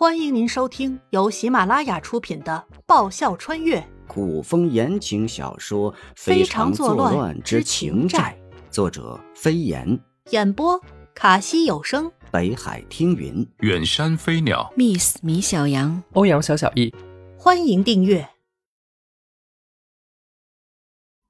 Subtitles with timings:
[0.00, 3.86] 欢迎您收听由喜马拉雅出品的《爆笑穿越。
[4.08, 8.34] 古风言情小说《非常作乱之情债》，
[8.72, 10.00] 作者飞檐，
[10.30, 10.82] 演播
[11.14, 16.94] 卡西有声，北海听云，远山飞鸟，Miss 米小羊，欧阳小小易，
[17.36, 18.30] 欢迎订阅。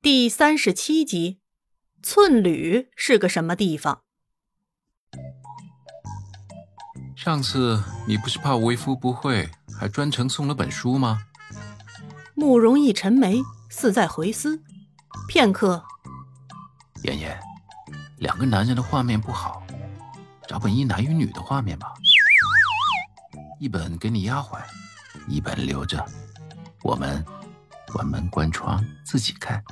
[0.00, 1.40] 第三十七集。
[2.04, 4.04] 寸缕是个什么地方？
[7.22, 9.46] 上次你不是怕为夫不会，
[9.78, 11.20] 还专程送了本书吗？
[12.34, 14.62] 慕容逸沉眉，似在回思，
[15.28, 15.84] 片刻。
[17.02, 17.38] 妍妍，
[18.16, 19.62] 两个男人的画面不好，
[20.48, 21.92] 找本一男一女的画面吧。
[23.58, 24.58] 一本给你丫鬟，
[25.28, 26.02] 一本留着，
[26.82, 27.22] 我们
[27.92, 29.62] 关门关窗自己看。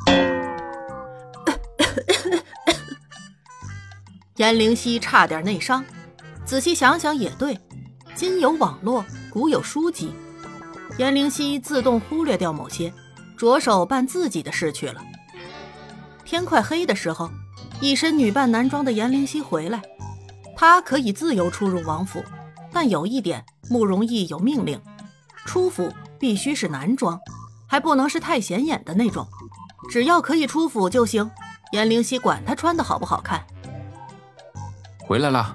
[4.36, 5.82] 颜灵犀差点内伤。
[6.48, 7.60] 仔细想想也对，
[8.14, 10.14] 今有网络，古有书籍，
[10.96, 12.90] 颜灵犀自动忽略掉某些，
[13.36, 15.04] 着手办自己的事去了。
[16.24, 17.28] 天快黑的时候，
[17.82, 19.82] 一身女扮男装的颜灵犀回来，
[20.56, 22.24] 她可以自由出入王府，
[22.72, 24.80] 但有一点，慕容易有命令，
[25.44, 27.20] 出府必须是男装，
[27.66, 29.28] 还不能是太显眼的那种，
[29.90, 31.30] 只要可以出府就行。
[31.72, 33.46] 颜灵犀管他穿的好不好看。
[35.06, 35.54] 回来了。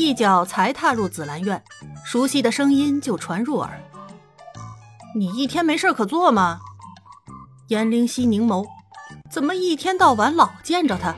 [0.00, 1.62] 一脚才踏入紫兰院，
[2.06, 3.78] 熟悉的声音就传入耳
[5.14, 6.58] ：“你一天没事可做吗？”
[7.68, 8.66] 颜灵犀凝眸，
[9.30, 11.14] 怎么一天到晚老见着他，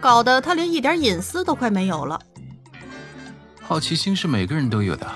[0.00, 2.20] 搞得他连一点隐私都快没有了。
[3.62, 5.08] 好奇心是每个人都有的。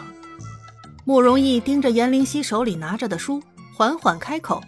[1.05, 3.43] 慕容逸盯着颜灵犀手里拿着的书，
[3.75, 4.63] 缓缓开口：“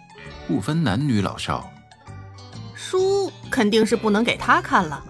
[0.49, 1.71] 不分男女老少，
[2.75, 5.05] 书肯定是不能给他看了。”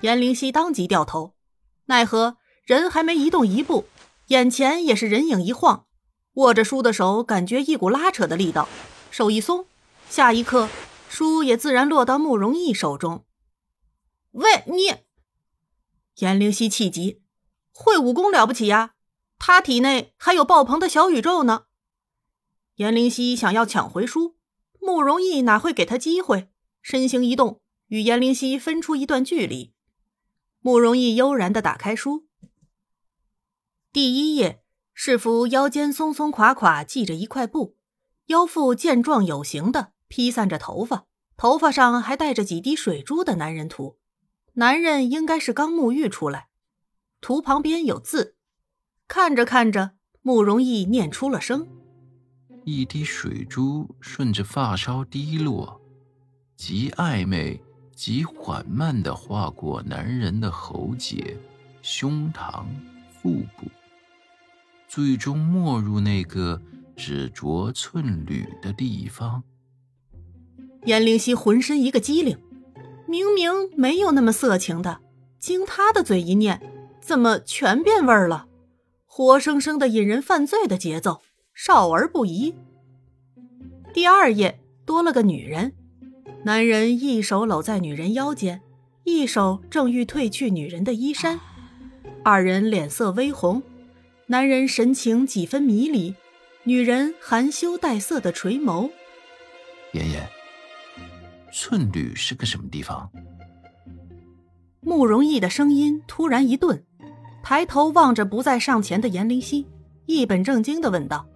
[0.00, 1.34] 颜灵犀当即掉头，
[1.84, 2.38] 奈何。
[2.64, 3.86] 人还没移动一步，
[4.28, 5.86] 眼前也是人影一晃，
[6.34, 8.68] 握着书的手感觉一股拉扯的力道，
[9.10, 9.66] 手一松，
[10.08, 10.68] 下一刻
[11.08, 13.24] 书也自然落到慕容逸手中。
[14.30, 14.94] 喂，你！
[16.18, 17.20] 颜灵犀气急，
[17.72, 18.94] 会武功了不起呀？
[19.38, 21.64] 他体内还有爆棚的小宇宙呢。
[22.76, 24.36] 颜灵犀想要抢回书，
[24.80, 26.48] 慕容逸哪会给他机会？
[26.80, 29.74] 身形一动，与颜灵犀分出一段距离。
[30.60, 32.28] 慕容逸悠然的打开书。
[33.92, 34.62] 第一页
[34.94, 37.76] 是幅腰间松松垮垮系着一块布，
[38.28, 41.04] 腰腹健壮有型的披散着头发，
[41.36, 43.98] 头发上还带着几滴水珠的男人图。
[44.54, 46.48] 男人应该是刚沐浴出来。
[47.20, 48.36] 图旁边有字，
[49.08, 49.90] 看着看着，
[50.22, 51.68] 慕容逸念出了声
[52.64, 55.78] ：“一滴水珠顺着发梢滴落，
[56.56, 57.62] 极暧昧、
[57.94, 61.36] 极缓慢地划过男人的喉结、
[61.82, 62.64] 胸膛、
[63.20, 63.66] 腹部。”
[64.94, 66.60] 最终没入那个
[66.94, 69.42] 只着寸缕的地方。
[70.84, 72.36] 颜灵犀浑身一个机灵，
[73.08, 75.00] 明明没有那么色情的，
[75.38, 76.60] 经他的嘴一念，
[77.00, 78.48] 怎么全变味儿了？
[79.06, 81.22] 活生生的引人犯罪的节奏，
[81.54, 82.54] 少儿不宜。
[83.94, 85.72] 第二页多了个女人，
[86.44, 88.60] 男人一手搂在女人腰间，
[89.04, 91.40] 一手正欲褪去女人的衣衫，
[92.22, 93.62] 二人脸色微红。
[94.26, 96.14] 男人神情几分迷离，
[96.64, 98.90] 女人含羞带色的垂眸。
[99.92, 100.26] 妍妍，
[101.52, 103.10] 寸缕是个什么地方？
[104.80, 106.84] 慕容逸的声音突然一顿，
[107.42, 109.66] 抬头望着不再上前的颜灵犀，
[110.06, 111.26] 一本正经的问道：“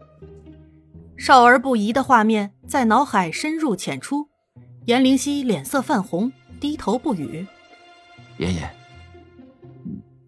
[1.18, 4.28] 少儿不宜的画面在脑海深入浅出。”
[4.86, 7.44] 颜灵犀脸色泛红，低头不语。
[8.38, 8.74] 妍妍，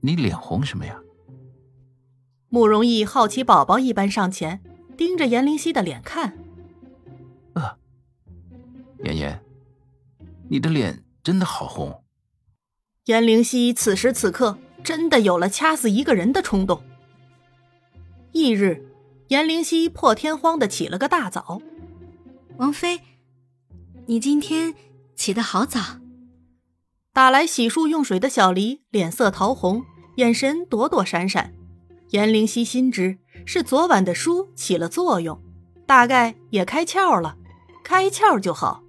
[0.00, 0.98] 你脸红什么呀？
[2.50, 4.60] 慕容逸好奇宝宝一般上前，
[4.97, 6.38] 盯着颜灵犀的脸看。
[7.53, 7.76] 啊，
[9.04, 9.42] 妍妍，
[10.48, 12.03] 你的脸真的好红。
[13.04, 16.82] 颜灵犀此时此刻真的有了掐死一个人的冲动。
[18.32, 18.82] 翌日，
[19.28, 21.61] 颜灵犀破天荒的起了个大早。
[22.56, 23.00] 王妃，
[24.06, 24.75] 你今天
[25.14, 26.00] 起得好早。
[27.12, 29.84] 打来洗漱用水的小黎脸色桃红，
[30.17, 31.52] 眼神躲躲闪闪。
[32.10, 35.43] 颜灵犀心知是昨晚的书起了作用，
[35.87, 37.37] 大概也开窍了，
[37.84, 38.82] 开窍就好。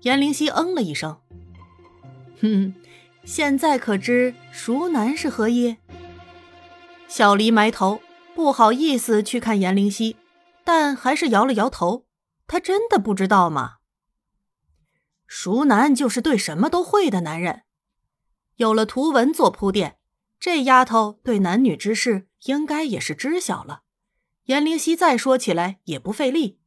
[0.00, 1.20] 颜灵犀嗯了一声，
[2.40, 2.74] 哼，
[3.24, 5.76] 现在可知熟男是何意？
[7.06, 8.00] 小黎埋头，
[8.34, 10.16] 不好意思去看颜灵犀，
[10.64, 12.06] 但还是摇了摇头。
[12.46, 13.74] 他真的不知道吗？
[15.26, 17.62] 熟男就是对什么都会的男人。
[18.56, 19.96] 有了图文做铺垫。
[20.42, 23.84] 这丫头对男女之事应该也是知晓了。
[24.46, 26.58] 颜灵溪再说起来也不费力。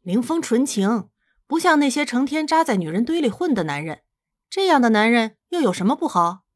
[0.00, 1.10] 林峰纯情，
[1.46, 4.02] 不像那些成天扎在女人堆里混的男人。
[4.48, 6.46] 这样的男人又有什么不好？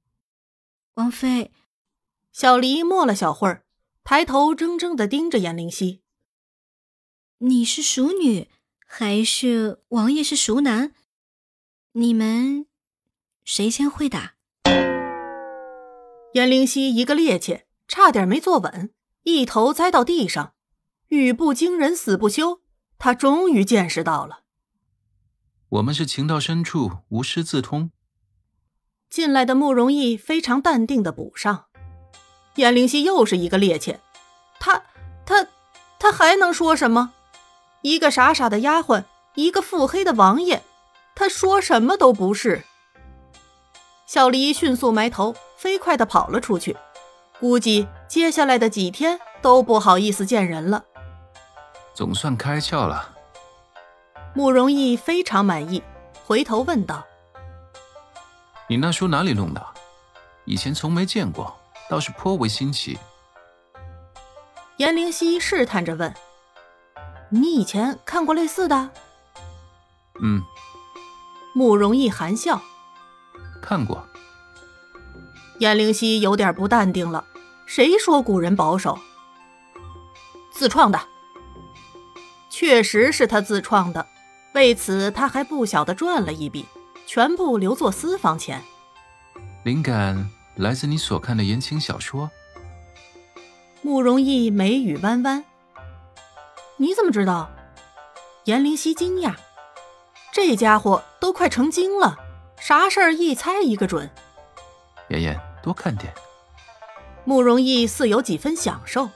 [0.94, 1.52] 王妃，
[2.32, 3.66] 小黎默了小会儿，
[4.02, 6.02] 抬头怔怔的盯着颜灵溪。
[7.36, 8.48] 你是熟女，
[8.86, 10.94] 还是王爷是熟男？
[11.92, 12.66] 你们
[13.44, 14.37] 谁先会打？
[16.32, 18.90] 颜灵溪一个趔趄，差点没坐稳，
[19.22, 20.52] 一头栽到地上。
[21.08, 22.60] 语不惊人死不休，
[22.98, 24.40] 他终于见识到了。
[25.70, 27.90] 我们是情到深处无师自通。
[29.08, 31.66] 进来的慕容易非常淡定的补上。
[32.56, 33.96] 颜灵溪又是一个趔趄，
[34.60, 34.82] 他
[35.24, 35.46] 他
[35.98, 37.14] 他还能说什么？
[37.80, 39.04] 一个傻傻的丫鬟，
[39.34, 40.62] 一个腹黑的王爷，
[41.14, 42.64] 他说什么都不是。
[44.06, 46.76] 小黎迅速埋头，飞快的跑了出去，
[47.40, 50.84] 估计接下来的几天都不好意思见人了。
[51.92, 53.16] 总算开窍了。
[54.34, 55.82] 慕容易非常满意，
[56.24, 57.04] 回头问道
[58.68, 59.66] ：“你那书哪里弄的？
[60.44, 61.58] 以前从没见过，
[61.90, 62.96] 倒是颇为新奇。”
[64.78, 66.14] 颜灵溪试探着问。
[67.30, 68.90] 你以前看过类似的？
[70.22, 70.40] 嗯，
[71.52, 72.60] 慕容易含笑，
[73.60, 74.06] 看过。
[75.58, 77.24] 颜灵溪有点不淡定了。
[77.66, 78.98] 谁说古人保守？
[80.50, 81.00] 自创的，
[82.50, 84.06] 确实是他自创的。
[84.54, 86.64] 为此，他还不小的赚了一笔，
[87.06, 88.62] 全部留作私房钱。
[89.64, 92.30] 灵感来自你所看的言情小说。
[93.82, 95.44] 慕容逸眉宇弯弯。
[96.78, 97.50] 你怎么知道？
[98.44, 99.34] 颜灵溪惊讶，
[100.32, 102.18] 这家伙都快成精了，
[102.58, 104.10] 啥事儿一猜一个准。
[105.10, 106.12] 妍妍，多看点。
[107.24, 109.08] 慕容易似有几分享受。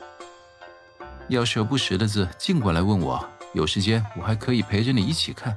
[1.28, 3.24] 要是有不识的字，尽管来问我，
[3.54, 5.56] 有时间我还可以陪着你一起看。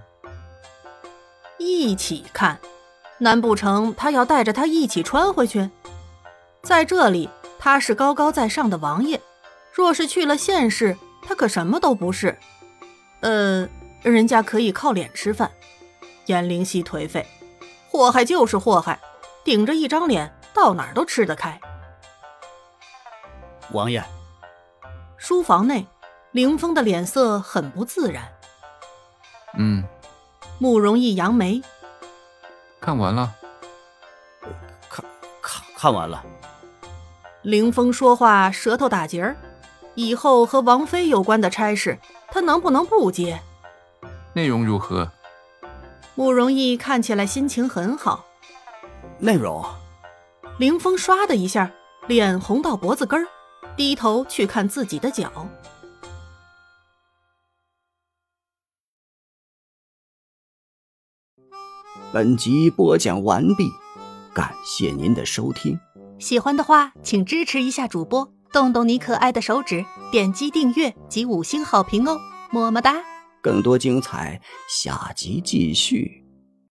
[1.57, 2.59] 一起看？
[3.17, 5.69] 难不成他要带着他一起穿回去？
[6.61, 9.19] 在这里，他是高高在上的王爷，
[9.71, 10.97] 若是去了现世。
[11.27, 12.37] 他可什么都不是，
[13.21, 13.67] 呃，
[14.03, 15.49] 人家可以靠脸吃饭。
[16.27, 17.25] 颜灵犀颓废，
[17.89, 18.99] 祸害就是祸害，
[19.43, 21.59] 顶着一张脸到哪儿都吃得开。
[23.71, 24.01] 王爷，
[25.17, 25.85] 书房内，
[26.31, 28.23] 凌风的脸色很不自然。
[29.57, 29.83] 嗯，
[30.57, 31.61] 慕容易扬眉，
[32.79, 33.35] 看完了。
[34.89, 35.05] 看，
[35.41, 36.23] 看，看完了。
[37.41, 39.35] 凌风说话舌头打结儿。
[39.95, 41.97] 以后和王妃有关的差事，
[42.27, 43.41] 他能不能不接？
[44.33, 45.09] 内容如何？
[46.15, 48.25] 慕容易看起来心情很好。
[49.19, 49.65] 内容？
[50.57, 51.69] 凌风唰的一下，
[52.07, 53.27] 脸红到脖子根儿，
[53.75, 55.45] 低头去看自己的脚。
[62.13, 63.69] 本集播讲完毕，
[64.33, 65.77] 感谢您的收听。
[66.19, 68.31] 喜欢的话，请支持一下主播。
[68.53, 72.17] 动动你可爱的手指，点击订阅及五星好评哦，
[72.51, 73.03] 么么哒！
[73.41, 76.24] 更多精彩，下集继续。